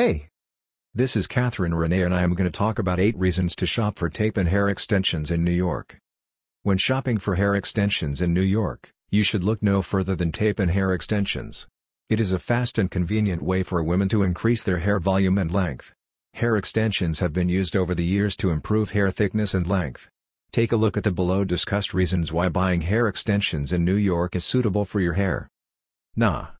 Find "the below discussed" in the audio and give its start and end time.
21.04-21.92